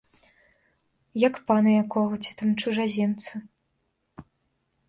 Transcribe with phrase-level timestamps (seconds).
[1.27, 3.33] Як пана якога ці там чужаземца.